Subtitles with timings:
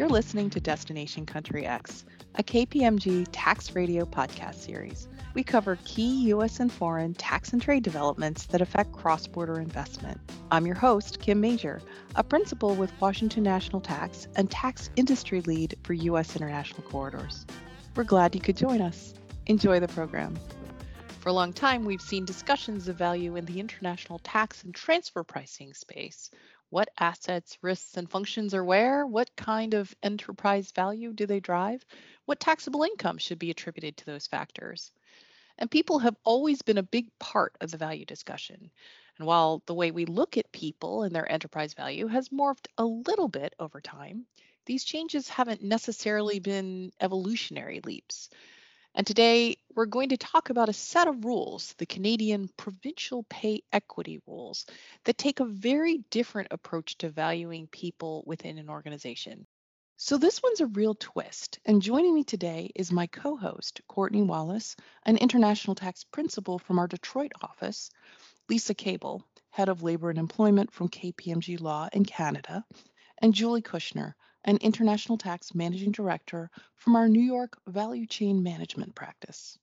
[0.00, 5.08] You're listening to Destination Country X, a KPMG tax radio podcast series.
[5.34, 6.58] We cover key U.S.
[6.58, 10.18] and foreign tax and trade developments that affect cross border investment.
[10.50, 11.82] I'm your host, Kim Major,
[12.14, 16.34] a principal with Washington National Tax and tax industry lead for U.S.
[16.34, 17.44] international corridors.
[17.94, 19.12] We're glad you could join us.
[19.48, 20.34] Enjoy the program.
[21.18, 25.22] For a long time, we've seen discussions of value in the international tax and transfer
[25.22, 26.30] pricing space,
[26.70, 29.06] what assets, risks, and functions are where?
[29.06, 31.84] What kind of enterprise value do they drive?
[32.24, 34.92] What taxable income should be attributed to those factors?
[35.58, 38.70] And people have always been a big part of the value discussion.
[39.18, 42.84] And while the way we look at people and their enterprise value has morphed a
[42.84, 44.26] little bit over time,
[44.64, 48.30] these changes haven't necessarily been evolutionary leaps.
[48.94, 53.62] And today we're going to talk about a set of rules, the Canadian Provincial Pay
[53.72, 54.66] Equity Rules,
[55.04, 59.46] that take a very different approach to valuing people within an organization.
[59.96, 61.60] So this one's a real twist.
[61.64, 64.74] And joining me today is my co-host, Courtney Wallace,
[65.04, 67.90] an international tax principal from our Detroit office,
[68.48, 72.64] Lisa Cable, head of labor and employment from KPMG Law in Canada,
[73.18, 78.94] and Julie Kushner, an international tax managing director from our New York value chain management
[78.94, 79.58] practice.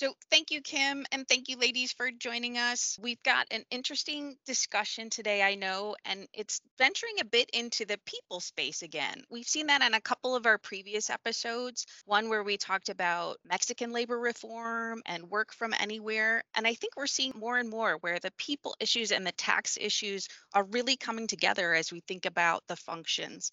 [0.00, 2.98] So, thank you, Kim, and thank you, ladies, for joining us.
[3.02, 7.98] We've got an interesting discussion today, I know, and it's venturing a bit into the
[8.06, 9.22] people space again.
[9.28, 13.40] We've seen that in a couple of our previous episodes, one where we talked about
[13.44, 16.44] Mexican labor reform and work from anywhere.
[16.54, 19.76] And I think we're seeing more and more where the people issues and the tax
[19.78, 23.50] issues are really coming together as we think about the functions.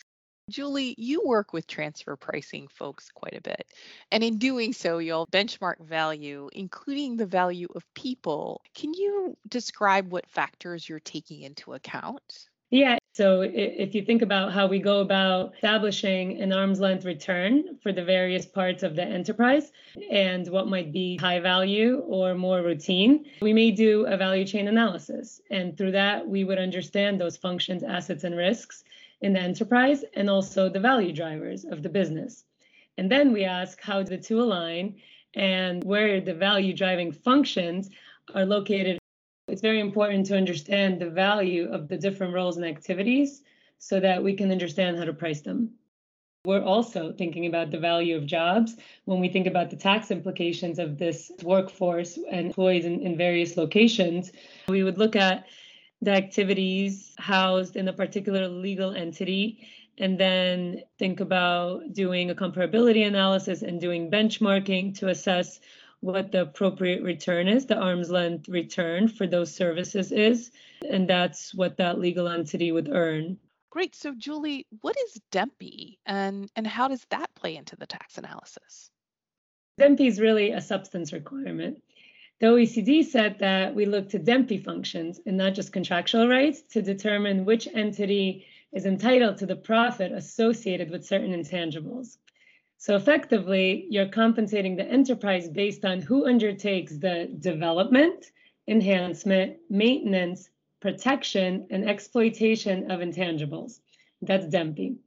[0.49, 3.67] Julie, you work with transfer pricing folks quite a bit.
[4.11, 8.61] And in doing so, you'll benchmark value, including the value of people.
[8.73, 12.47] Can you describe what factors you're taking into account?
[12.69, 12.97] Yeah.
[13.13, 17.91] So if you think about how we go about establishing an arm's length return for
[17.91, 19.71] the various parts of the enterprise
[20.11, 24.67] and what might be high value or more routine, we may do a value chain
[24.67, 25.41] analysis.
[25.49, 28.83] And through that, we would understand those functions, assets, and risks
[29.21, 32.45] in the enterprise and also the value drivers of the business.
[32.97, 34.95] And then we ask how the two align
[35.33, 37.89] and where the value driving functions
[38.33, 38.97] are located.
[39.47, 43.43] It's very important to understand the value of the different roles and activities
[43.79, 45.71] so that we can understand how to price them.
[46.45, 50.79] We're also thinking about the value of jobs when we think about the tax implications
[50.79, 54.31] of this workforce and employees in, in various locations.
[54.69, 55.45] We would look at
[56.01, 63.07] the activities housed in a particular legal entity and then think about doing a comparability
[63.07, 65.59] analysis and doing benchmarking to assess
[66.01, 70.51] what the appropriate return is, the arm's length return for those services is,
[70.87, 73.37] and that's what that legal entity would earn.
[73.71, 73.95] Great.
[73.95, 78.91] So, Julie, what is DEMPE and, and how does that play into the tax analysis?
[79.79, 81.81] DEMPE is really a substance requirement.
[82.39, 86.83] The OECD said that we look to DEMPE functions and not just contractual rights to
[86.83, 92.17] determine which entity is entitled to the profit associated with certain intangibles.
[92.77, 98.31] So effectively, you're compensating the enterprise based on who undertakes the development,
[98.67, 100.49] enhancement, maintenance,
[100.79, 103.79] protection, and exploitation of intangibles.
[104.21, 104.97] That's DEMPE.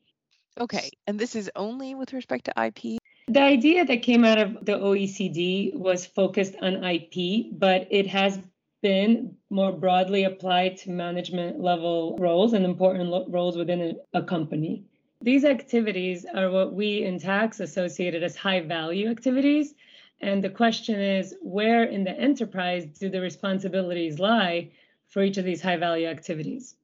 [0.58, 2.99] Okay, and this is only with respect to IP?
[3.30, 8.40] The idea that came out of the OECD was focused on IP, but it has
[8.82, 14.22] been more broadly applied to management level roles and important lo- roles within a, a
[14.24, 14.82] company.
[15.22, 19.74] These activities are what we in tax associated as high value activities.
[20.20, 24.72] And the question is where in the enterprise do the responsibilities lie
[25.06, 26.74] for each of these high value activities?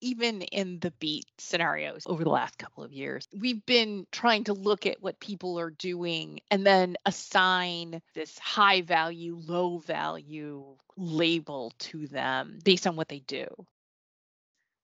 [0.00, 4.54] Even in the beat scenarios over the last couple of years, we've been trying to
[4.54, 10.64] look at what people are doing and then assign this high value, low value
[10.96, 13.46] label to them based on what they do.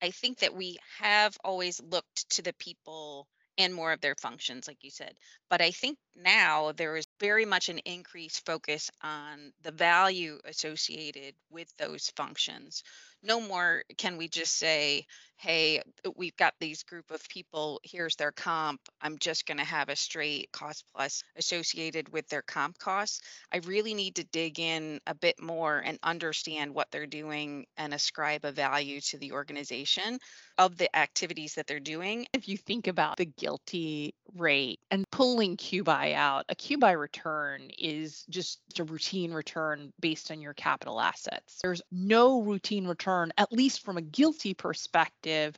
[0.03, 3.27] I think that we have always looked to the people
[3.59, 5.15] and more of their functions, like you said.
[5.49, 11.35] But I think now there is very much an increased focus on the value associated
[11.51, 12.83] with those functions.
[13.23, 18.17] No more can we just say hey uh, we've got these group of people here's
[18.17, 22.79] their comp i'm just going to have a straight cost plus associated with their comp
[22.79, 23.21] costs.
[23.53, 27.95] I really need to dig in a bit more and understand what they're doing and
[27.95, 30.19] ascribe a value to the organization
[30.59, 32.27] of the activities that they're doing.
[32.33, 38.25] If you think about the GILTI rate and pulling QBI out a QBI return is
[38.29, 43.85] just a routine return based on your capital assets there's no routine return at least
[43.85, 45.57] from a GILTI perspective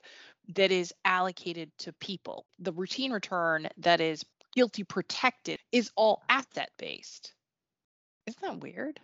[0.55, 2.47] that is allocated to people.
[2.59, 4.25] The routine return that is
[4.57, 7.33] GILTI protected is all asset based.
[8.27, 9.01] Isn't that weird?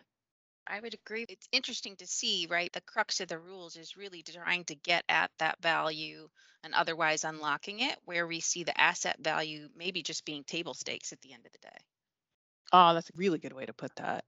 [0.66, 1.26] I would agree.
[1.28, 2.72] It's interesting to see, right?
[2.72, 6.28] The crux of the rules is really trying to get at that value
[6.62, 11.12] and otherwise unlocking it, where we see the asset value maybe just being table stakes
[11.12, 11.84] at the end of the day.
[12.76, 14.24] Oh, that's a really good way to put that.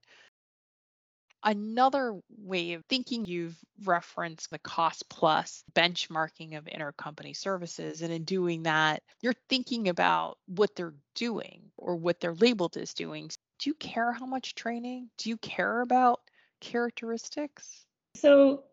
[1.43, 8.01] Another way of thinking you've referenced the cost plus benchmarking of intercompany services.
[8.01, 12.93] And in doing that, you're thinking about what they're doing or what they're labeled as
[12.93, 13.29] doing.
[13.59, 15.09] Do you care how much training?
[15.17, 16.21] Do you care about
[16.61, 17.85] characteristics?
[18.15, 18.63] So,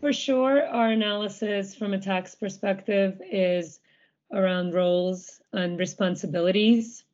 [0.00, 3.78] for sure, our analysis from a tax perspective is
[4.32, 7.04] around roles and responsibilities.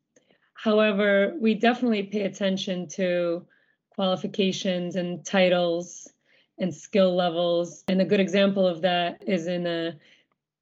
[0.57, 3.45] However, we definitely pay attention to
[3.91, 6.11] qualifications and titles
[6.57, 7.83] and skill levels.
[7.87, 9.95] And a good example of that is in a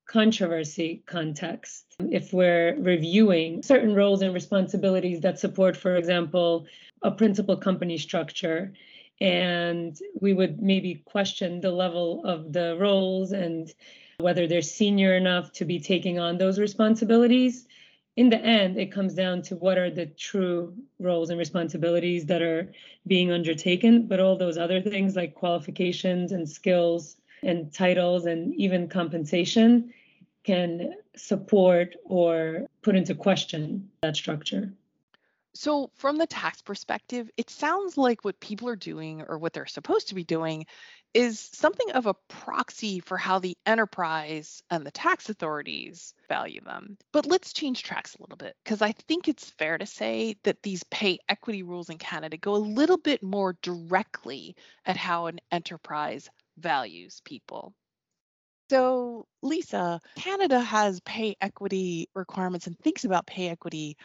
[0.05, 1.85] controversy context.
[1.99, 6.67] If we're reviewing certain roles and responsibilities that support, for example,
[7.01, 8.73] a principal company structure,
[9.21, 13.73] and we would maybe question the level of the roles and
[14.19, 17.65] whether they're senior enough to be taking on those responsibilities
[18.15, 22.41] in the end, it comes down to what are the true roles and responsibilities that
[22.41, 22.71] are
[23.07, 24.07] being undertaken.
[24.07, 29.93] But all those other things like qualifications and skills and titles and even compensation
[30.43, 34.71] can support or put into question that structure.
[35.53, 39.65] So, from the tax perspective, it sounds like what people are doing or what they're
[39.65, 40.65] supposed to be doing
[41.15, 46.97] is something of a proxy for how the enterprise and the tax authorities value them.
[47.13, 50.61] But let's change tracks a little bit because I think it's fair to say that
[50.61, 55.39] these pay equity rules in Canada go a little bit more directly at how an
[55.53, 57.73] enterprise values people.
[58.69, 63.95] So, Lisa, Canada has pay equity requirements and thinks about pay equity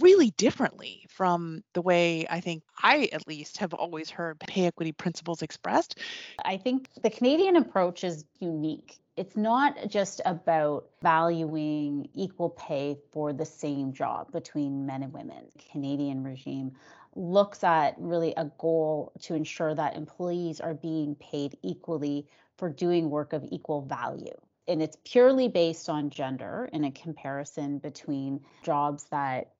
[0.00, 4.92] really differently from the way I think I, at least, have always heard pay equity
[4.92, 5.98] principles expressed.
[6.44, 8.98] I think the Canadian approach is unique.
[9.16, 15.44] It's not just about valuing equal pay for the same job between men and women.
[15.56, 16.72] The Canadian regime
[17.14, 22.26] looks at really a goal to ensure that employees are being paid equally
[22.58, 24.34] for doing work of equal value
[24.66, 29.50] and it's purely based on gender in a comparison between jobs that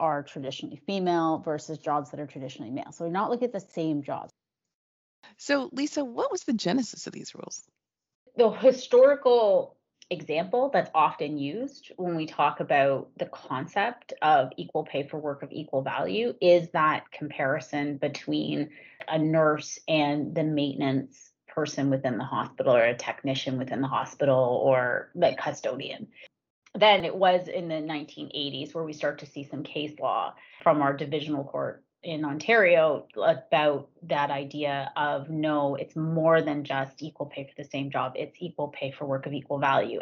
[0.00, 2.92] are traditionally female versus jobs that are traditionally male.
[2.92, 4.32] So we're not looking at the same jobs.
[5.38, 7.62] So, Lisa, what was the genesis of these rules?
[8.36, 9.76] The historical
[10.10, 15.42] example that's often used when we talk about the concept of equal pay for work
[15.42, 18.70] of equal value is that comparison between
[19.08, 24.60] a nurse and the maintenance person within the hospital or a technician within the hospital
[24.64, 26.08] or the custodian
[26.74, 30.80] then it was in the 1980s where we start to see some case law from
[30.80, 37.26] our divisional court in Ontario about that idea of no, it's more than just equal
[37.26, 40.00] pay for the same job, it's equal pay for work of equal value.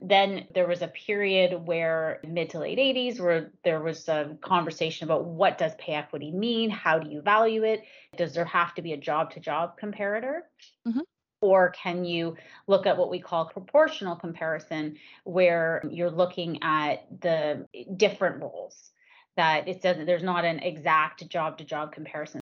[0.00, 5.04] Then there was a period where mid to late 80s where there was a conversation
[5.04, 6.70] about what does pay equity mean?
[6.70, 7.82] How do you value it?
[8.16, 10.40] Does there have to be a job to job comparator?
[10.88, 11.00] Mm-hmm.
[11.42, 12.36] Or can you
[12.68, 18.90] look at what we call proportional comparison, where you're looking at the eh, different roles?
[19.36, 22.40] That it doesn't, there's not an exact job to job comparison.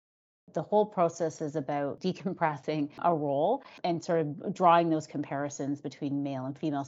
[0.53, 6.21] The whole process is about decompressing a role and sort of drawing those comparisons between
[6.21, 6.85] male and female.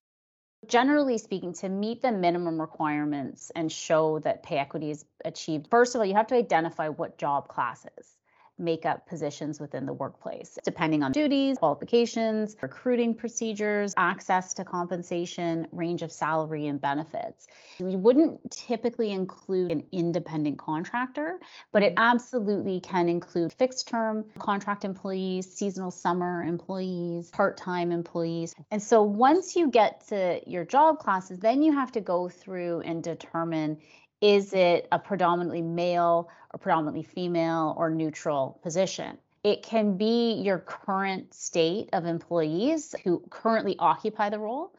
[0.67, 5.95] Generally speaking, to meet the minimum requirements and show that pay equity is achieved, first
[5.95, 8.14] of all, you have to identify what job classes
[8.57, 15.67] make up positions within the workplace, depending on duties, qualifications, recruiting procedures, access to compensation,
[15.71, 17.47] range of salary and benefits.
[17.79, 21.39] We wouldn't typically include an independent contractor,
[21.71, 22.03] but it mm-hmm.
[22.03, 28.55] absolutely can include fixed term contract employees, seasonal summer employees, part time employees.
[28.71, 32.81] And so once you get to your job classes, then you have to go through
[32.81, 33.79] and determine
[34.21, 39.17] is it a predominantly male or predominantly female or neutral position?
[39.43, 44.73] It can be your current state of employees who currently occupy the role,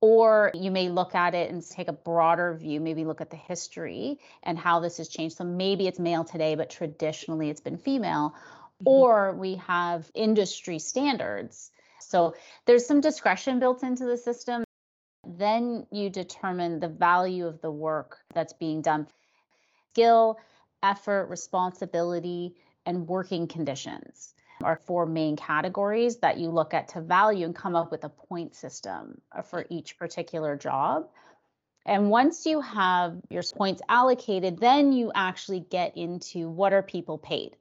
[0.00, 3.36] or you may look at it and take a broader view, maybe look at the
[3.36, 5.36] history and how this has changed.
[5.36, 8.88] So maybe it's male today, but traditionally it's been female, mm-hmm.
[8.88, 11.70] or we have industry standards.
[11.98, 12.34] So
[12.66, 14.65] there's some discretion built into the system
[15.38, 19.06] then you determine the value of the work that's being done.
[19.92, 20.38] Skill,
[20.82, 24.34] effort, responsibility, and working conditions.
[24.62, 28.08] are four main categories that you look at to value and come up with a
[28.08, 31.08] point system for each particular job.
[31.84, 37.18] And once you have your points allocated, then you actually get into what are people
[37.18, 37.56] paid.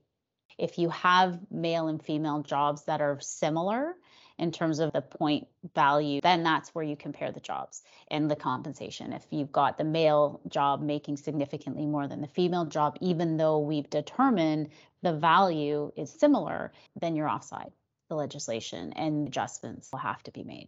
[0.58, 3.96] If you have male and female jobs that are similar,
[4.38, 8.36] in terms of the point value, then that's where you compare the jobs and the
[8.36, 9.14] compensation.
[9.14, 13.60] If you've got the male job making significantly more than the female job, even though
[13.60, 14.70] we've determined
[15.02, 17.72] the value is similar, then you're offside
[18.10, 20.68] the legislation and adjustments will have to be made.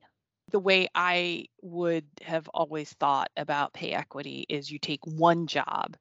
[0.50, 5.98] The way I would have always thought about pay equity is you take one job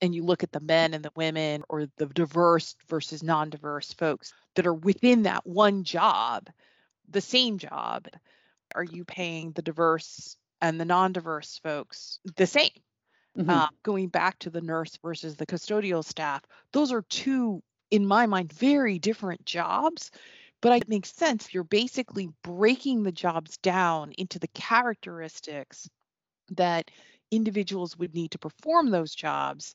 [0.00, 3.92] and you look at the men and the women or the diverse versus non diverse
[3.92, 6.48] folks that are within that one job
[7.10, 8.08] the same job,
[8.74, 12.70] are you paying the diverse and the non-diverse folks the same?
[13.38, 13.50] Mm-hmm.
[13.50, 18.26] Uh, going back to the nurse versus the custodial staff, those are two, in my
[18.26, 20.10] mind, very different jobs.
[20.62, 21.54] But it makes sense.
[21.54, 25.88] You're basically breaking the jobs down into the characteristics
[26.50, 26.90] that
[27.30, 29.74] individuals would need to perform those jobs,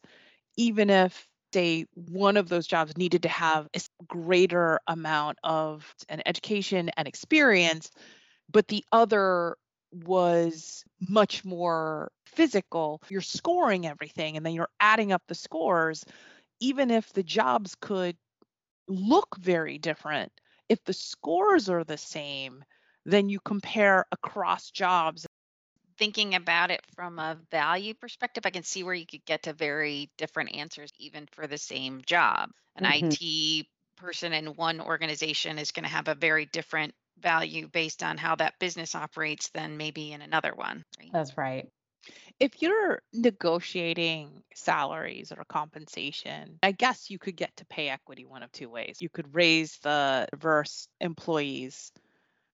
[0.58, 6.22] even if say one of those jobs needed to have a greater amount of an
[6.26, 7.90] education and experience,
[8.52, 9.56] but the other
[10.04, 13.02] was much more physical.
[13.10, 16.04] You're scoring everything and then you're adding up the scores,
[16.60, 18.18] even if the jobs could
[18.90, 20.34] look very different.
[20.68, 22.66] If the scores are the same,
[23.06, 25.26] then you compare across jobs
[25.98, 29.54] thinking about it from a value perspective, I can see where you could get to
[29.54, 32.50] very different answers, even for the same job.
[32.76, 33.10] An mm-hmm.
[33.12, 38.18] IT person in one organization is going to have a very different value based on
[38.18, 40.84] how that business operates than maybe in another one.
[41.00, 41.10] Right?
[41.14, 41.68] That's right.
[42.40, 48.44] If you're negotiating salaries or compensation, I guess you could get to pay equity one
[48.44, 48.98] of two ways.
[49.00, 51.92] You could raise the diverse employees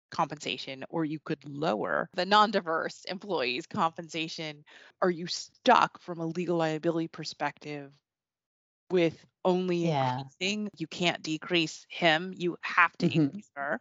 [0.10, 4.64] compensation or you could lower the non-diverse employees compensation
[5.02, 7.92] are you stuck from a legal liability perspective
[8.92, 10.20] with only yeah.
[10.20, 13.22] increasing you can't decrease him you have to mm-hmm.
[13.22, 13.80] increase her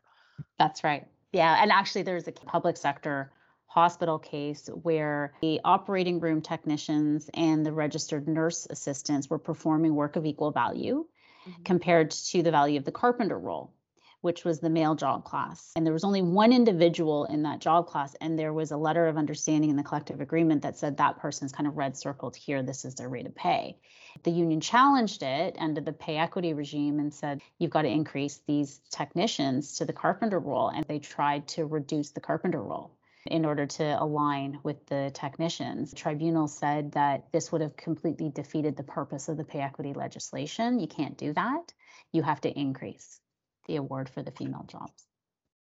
[0.58, 3.32] that's right yeah and actually there's a public sector
[3.66, 10.16] hospital case where the operating room technicians and the registered nurse assistants were performing work
[10.16, 11.04] of equal value
[11.47, 11.62] mm-hmm.
[11.64, 13.73] compared to the value of the carpenter role
[14.20, 15.72] which was the male job class.
[15.76, 19.06] And there was only one individual in that job class, and there was a letter
[19.06, 22.62] of understanding in the collective agreement that said that person's kind of red circled here,
[22.62, 23.76] this is their rate of pay.
[24.25, 28.40] The union challenged it under the pay equity regime and said, you've got to increase
[28.46, 30.68] these technicians to the carpenter role.
[30.68, 32.90] And they tried to reduce the carpenter role
[33.26, 35.90] in order to align with the technicians.
[35.90, 39.92] The tribunal said that this would have completely defeated the purpose of the pay equity
[39.92, 40.80] legislation.
[40.80, 41.72] You can't do that.
[42.10, 43.20] You have to increase
[43.68, 45.04] the award for the female jobs.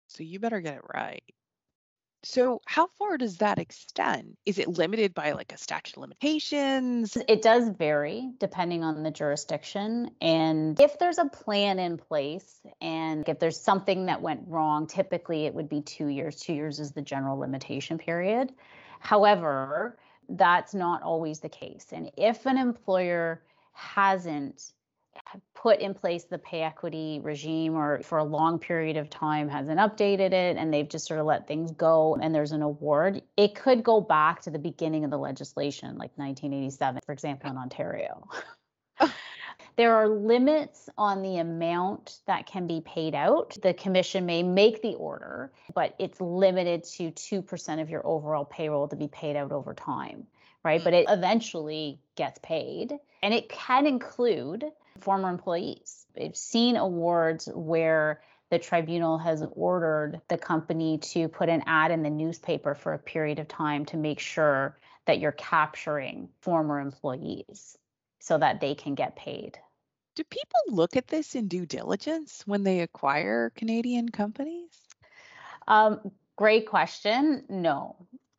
[0.08, 1.22] So you better get it right.
[2.24, 4.36] So how far does that extend?
[4.44, 7.16] Is it limited by like a statute of limitations?
[7.28, 10.10] It does vary depending on the jurisdiction.
[10.20, 15.46] And if there's a plan in place and if there's something that went wrong, typically
[15.46, 16.40] it would be two years.
[16.40, 18.52] Two years is the general limitation period.
[18.98, 19.96] However,
[20.28, 21.86] that's not always the case.
[21.92, 24.72] And if an employer hasn't
[25.54, 29.78] put in place the pay equity regime or for a long period of time hasn't
[29.78, 33.54] updated it and they've just sort of let things go and there's an award, it
[33.54, 38.28] could go back to the beginning of the legislation, like 1987, for example, in Ontario.
[39.76, 43.56] there are limits on the amount that can be paid out.
[43.62, 48.88] The commission may make the order, but it's limited to 2% of your overall payroll
[48.88, 50.26] to be paid out over time,
[50.64, 50.80] right?
[50.80, 50.84] Hmm.
[50.84, 52.92] But it eventually gets paid.
[53.22, 54.64] And it can include
[55.00, 56.06] former employees.
[56.20, 62.02] I've seen awards where the tribunal has ordered the company to put an ad in
[62.02, 67.76] the newspaper for a period of time to make sure that you're capturing former employees
[68.20, 69.58] so that they can get paid.
[70.16, 74.70] Do people look at this in due diligence when they acquire Canadian companies?
[75.66, 77.44] Um, great question.
[77.48, 77.96] No,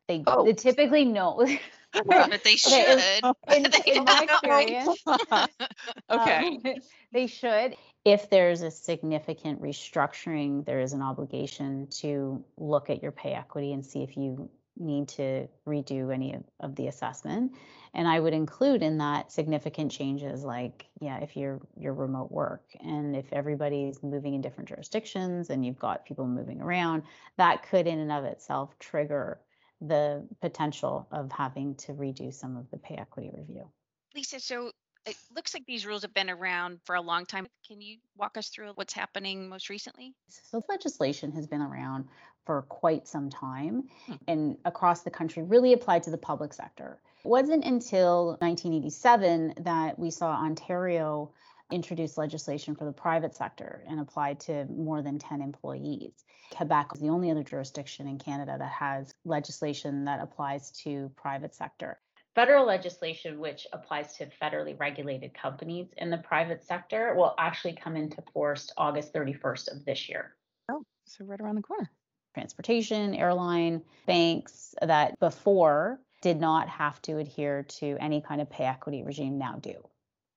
[0.08, 0.44] they, oh.
[0.44, 1.46] they typically no.
[1.92, 3.00] but they should.
[3.24, 5.02] Okay, in, in, in my experience,
[6.10, 6.74] okay, um,
[7.12, 7.76] they should.
[8.04, 13.72] If there's a significant restructuring, there is an obligation to look at your pay equity
[13.72, 17.52] and see if you need to redo any of, of the assessment.
[17.92, 22.62] And I would include in that significant changes like, yeah, if you're your remote work
[22.80, 27.02] and if everybody's moving in different jurisdictions and you've got people moving around,
[27.36, 29.40] that could in and of itself trigger
[29.80, 33.68] the potential of having to redo some of the pay equity review.
[34.14, 34.72] Lisa, so
[35.06, 37.46] it looks like these rules have been around for a long time.
[37.66, 40.14] Can you walk us through what's happening most recently?
[40.28, 42.06] So, legislation has been around
[42.44, 44.14] for quite some time Hmm.
[44.28, 47.00] and across the country, really applied to the public sector.
[47.24, 51.32] It wasn't until 1987 that we saw Ontario
[51.70, 56.24] introduce legislation for the private sector and applied to more than 10 employees.
[56.52, 61.54] Quebec is the only other jurisdiction in Canada that has legislation that applies to private
[61.54, 61.98] sector.
[62.34, 67.96] Federal legislation, which applies to federally regulated companies in the private sector, will actually come
[67.96, 70.36] into force August 31st of this year.
[70.70, 71.90] Oh, so right around the corner.
[72.34, 78.64] Transportation, airline, banks that before did not have to adhere to any kind of pay
[78.64, 79.82] equity regime now do.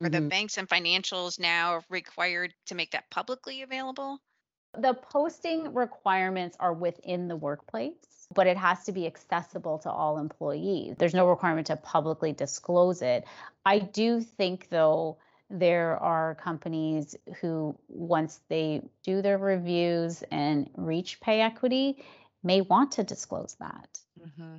[0.04, 0.30] Are the Mhm.
[0.30, 4.22] banks and financials now required to make that publicly available?
[4.76, 10.18] The posting requirements are within the workplace, but it has to be accessible to all
[10.18, 10.96] employees.
[10.98, 13.26] There's no requirement to publicly disclose it.
[13.66, 15.20] I do think, though,
[15.50, 22.04] there are companies who, once they do their reviews and reach pay equity,
[22.44, 24.00] may want to disclose that.
[24.18, 24.58] hmm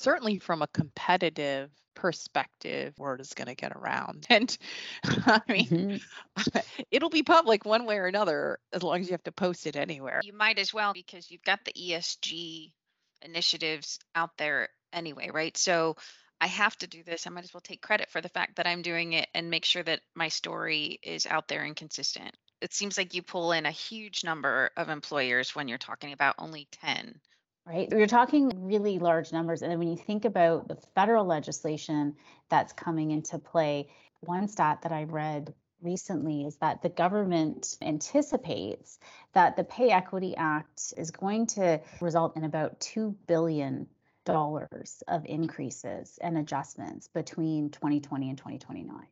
[0.00, 4.26] Certainly, from a competitive perspective, word is going to get around.
[4.30, 4.56] And
[5.04, 6.00] I mean, Mhm.
[6.90, 9.76] it'll be public one way or another as long as you have to post it
[9.76, 10.20] anywhere.
[10.24, 12.72] You might as well because you've got the ESG
[13.20, 15.54] initiatives out there anyway, right?
[15.56, 15.96] So
[16.40, 17.26] I have to do this.
[17.26, 19.66] I might as well take credit for the fact that I'm doing it and make
[19.66, 22.34] sure that my story is out there and consistent.
[22.62, 26.36] It seems like you pull in a huge number of employers when you're talking about
[26.38, 27.20] only 10.
[27.66, 27.88] Right.
[27.90, 29.62] We're talking really large numbers.
[29.62, 32.16] And then when you think about the federal legislation
[32.48, 33.88] that's coming into play,
[34.20, 38.98] one stat that I read recently is that the government anticipates
[39.34, 43.86] that the Pay Equity Act is going to result in about $2 billion
[44.26, 49.06] of increases and adjustments between 2020 and 2029.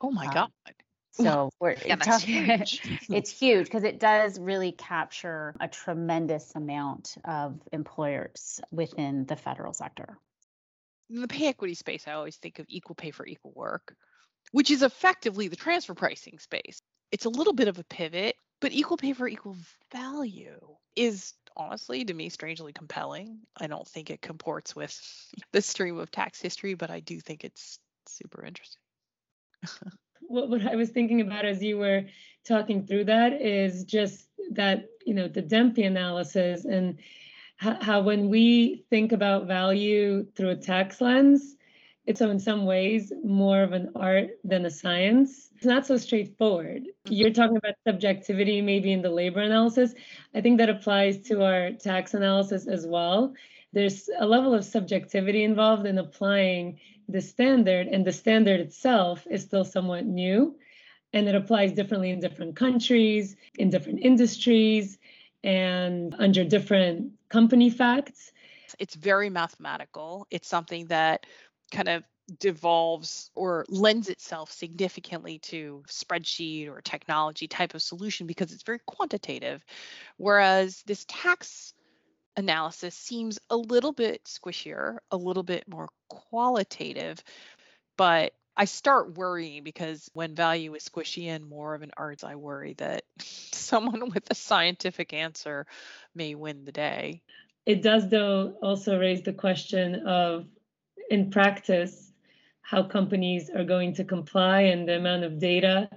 [0.00, 0.50] Oh my Um, God.
[1.14, 2.82] So we're Yeah, talking, huge.
[3.12, 9.72] it's huge because it does really capture a tremendous amount of employers within the federal
[9.72, 10.18] sector.
[11.10, 13.96] In the pay equity space, I always think of equal pay for equal work,
[14.52, 16.80] which is effectively the transfer pricing space.
[17.12, 19.56] It's a little bit of a pivot, but equal pay for equal
[19.92, 23.40] value is honestly, to me, strangely compelling.
[23.56, 24.98] I don't think it comports with
[25.52, 28.82] the stream of tax history, but I do think it's super interesting.
[30.28, 32.04] what, what I was thinking about as you were
[32.44, 36.98] talking through that is just that, you know, the DEMPE analysis and
[37.56, 41.56] how, how when we think about value through a tax lens,
[42.06, 45.48] it's in some ways more of an art than a science.
[45.56, 46.82] It's not so straightforward.
[46.82, 47.12] Mm-hmm.
[47.12, 49.94] You're talking about subjectivity maybe in the labor analysis.
[50.34, 53.32] I think that applies to our tax analysis as well.
[53.74, 59.42] There's a level of subjectivity involved in applying the standard, and the standard itself is
[59.42, 60.56] still somewhat new,
[61.12, 64.98] and it applies differently in different countries, in different industries,
[65.42, 68.32] and under different company facts.
[68.78, 70.26] It's very mathematical.
[70.30, 71.26] It's something that
[71.70, 72.04] kind of
[72.40, 78.80] devolves or lends itself significantly to spreadsheet or technology type of solution because it's very
[78.86, 79.64] quantitative.
[80.16, 81.73] Whereas this tax
[82.36, 87.22] analysis seems a little bit squishier, a little bit more qualitative,
[87.96, 92.36] but I start worrying because when value is squishy and more of an arts, I
[92.36, 95.66] worry that someone with a scientific answer
[96.14, 97.22] may win the day.
[97.66, 100.46] It does, though, also raise the question of,
[101.10, 102.12] in practice,
[102.60, 105.88] how companies are going to comply and the amount of data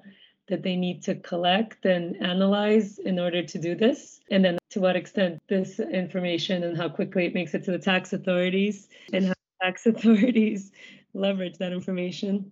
[0.48, 4.20] that they need to collect and analyze in order to do this.
[4.32, 7.80] And then to what extent this information and how quickly it makes it to the
[7.80, 10.72] tax authorities and how tax authorities
[11.14, 12.52] leverage that information.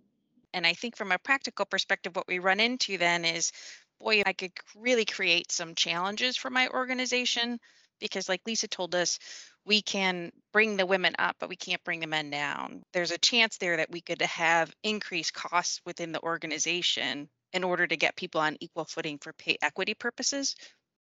[0.53, 3.51] And I think from a practical perspective, what we run into then is
[3.99, 7.60] boy, I could really create some challenges for my organization
[7.99, 9.19] because, like Lisa told us,
[9.65, 12.84] we can bring the women up, but we can't bring the men down.
[12.93, 17.88] There's a chance there that we could have increased costs within the organization in order
[17.88, 20.56] to get people on equal footing for pay equity purposes.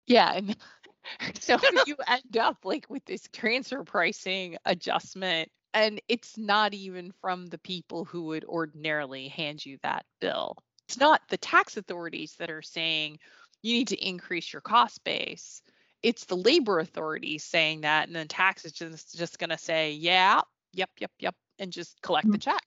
[0.07, 0.33] Yeah.
[0.33, 0.57] And
[1.39, 7.45] so you end up like with this transfer pricing adjustment, and it's not even from
[7.45, 10.57] the people who would ordinarily hand you that bill.
[10.89, 13.19] It's not the tax authorities that are saying
[13.61, 15.61] you need to increase your cost base.
[16.01, 19.91] It's the labor authorities saying that, and then tax is just, just going to say,
[19.91, 20.41] yeah,
[20.73, 22.51] yep, yep, yep, and just collect the mm-hmm.
[22.51, 22.63] check.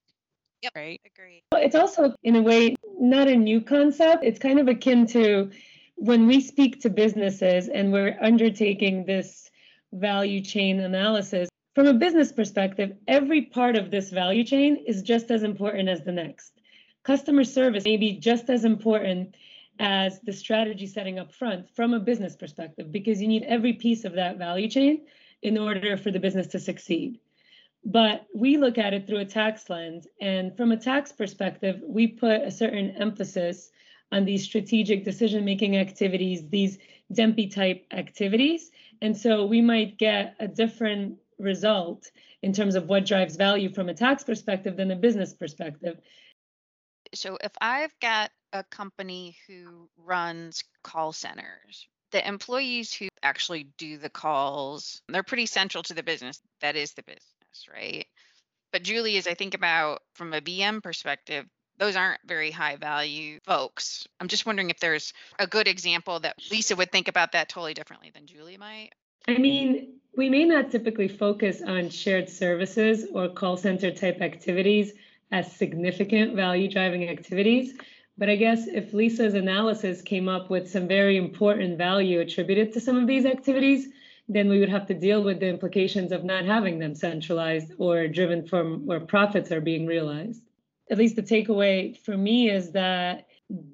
[0.64, 0.72] Yep.
[0.74, 1.00] Right.
[1.05, 1.42] Agreed.
[1.53, 4.24] It's also, in a way, not a new concept.
[4.24, 5.50] It's kind of akin to
[5.96, 9.50] when we speak to businesses and we're undertaking this
[9.92, 11.50] value chain analysis.
[11.74, 16.03] From a business perspective, every part of this value chain is just as important as
[16.03, 16.53] the next.
[17.05, 19.37] customer service may be just as important
[19.79, 24.05] as the strategy setting up front from a business perspective because you need every piece
[24.05, 25.05] of that value chain
[25.42, 27.18] in order for the business to succeed.
[27.85, 30.07] But we look at it through a tax lens.
[30.20, 33.70] And from a tax perspective, we put a certain emphasis
[34.11, 36.79] on these strategic decision making activities, these
[37.12, 38.70] DEMPE type activities.
[39.03, 42.11] And so we might get a different result
[42.42, 45.99] in terms of what drives value from a tax perspective than a business perspective.
[47.14, 53.99] So if I've got a company who runs call centers, the employees who actually do
[53.99, 56.40] the calls, they're pretty central to the business.
[56.61, 57.35] That is the business,
[57.73, 58.07] right?
[58.73, 61.47] But Julie, as I think about from a BM perspective,
[61.79, 64.07] those aren't very high value folks.
[64.21, 67.75] I'm just wondering if there's a good example that Lisa would think about that totally
[67.75, 68.90] differently than Julie might.
[69.27, 74.93] I mean, we may not typically focus on shared services or call center type activities
[75.33, 77.75] as significant value driving activities.
[78.17, 82.81] But I guess if Lisa's analysis came up with some very important value attributed to
[82.81, 83.88] some of these activities,
[84.29, 88.09] then we would have to deal with the implications of not having them centralized or
[88.09, 90.43] driven from where profits are being realized.
[90.91, 93.27] At least the takeaway for me is that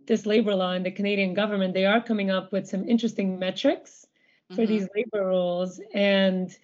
[0.07, 4.07] this labor law and the Canadian government, they are coming up with some interesting metrics
[4.51, 4.73] for mm-hmm.
[4.73, 5.81] these labor rules.
[5.95, 6.57] And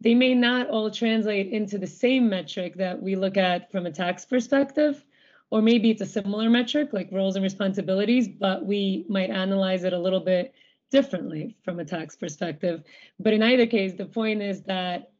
[0.00, 3.92] they may not all translate into the same metric that we look at from a
[3.92, 5.04] tax perspective,
[5.50, 9.92] or maybe it's a similar metric like roles and responsibilities, but we might analyze it
[9.92, 10.54] a little bit
[10.90, 12.82] differently from a tax perspective.
[13.18, 15.12] But in either case, the point is that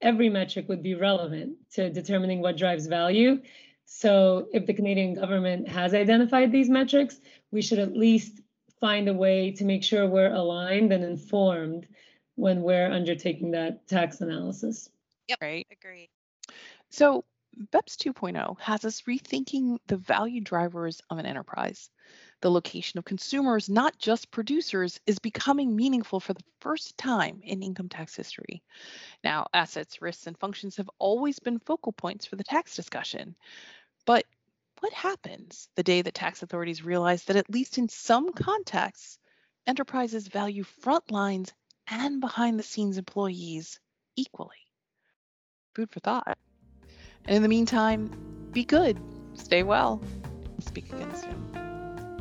[0.00, 3.40] every metric would be relevant to determining what drives value.
[3.84, 8.40] So if the Canadian government has identified these metrics, we should at least
[8.80, 11.86] find a way to make sure we're aligned and informed
[12.36, 14.88] when we're undertaking that tax analysis.
[15.28, 15.38] Yep.
[15.42, 15.66] Right.
[15.70, 16.08] Agree.
[16.88, 17.24] So
[17.72, 21.90] BEPS 2.0 has us rethinking the value drivers of an enterprise.
[22.40, 27.62] The location of consumers, not just producers, is becoming meaningful for the first time in
[27.62, 28.62] income tax history.
[29.22, 33.36] Now, assets, risks, and functions have always been focal points for the tax discussion.
[34.06, 34.24] But
[34.80, 39.18] what happens the day that tax authorities realize that, at least in some contexts,
[39.66, 41.52] enterprises value front lines
[41.86, 43.78] and behind the scenes employees
[44.16, 44.56] equally?
[45.74, 46.38] Food for thought.
[47.26, 48.10] And in the meantime,
[48.52, 48.98] be good,
[49.34, 50.02] stay well.
[50.60, 51.49] Speak again soon.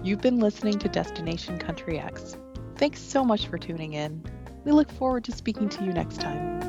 [0.01, 2.37] You've been listening to Destination Country X.
[2.77, 4.23] Thanks so much for tuning in.
[4.63, 6.68] We look forward to speaking to you next time.